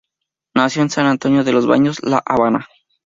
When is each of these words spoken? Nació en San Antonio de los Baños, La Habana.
Nació 0.55 0.81
en 0.81 0.89
San 0.89 1.05
Antonio 1.05 1.43
de 1.43 1.51
los 1.51 1.67
Baños, 1.67 2.01
La 2.01 2.23
Habana. 2.25 2.67